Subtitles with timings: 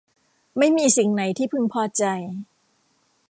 [0.57, 2.03] ไม่มีสิ่งไหนที่พึงพอใจ